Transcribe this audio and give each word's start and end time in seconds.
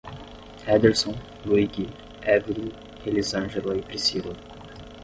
Éderson, 0.67 1.13
Luigi, 1.45 1.87
Eveli, 2.23 2.73
Elizângela 3.05 3.75
e 3.77 3.83
Pricila 3.83 4.33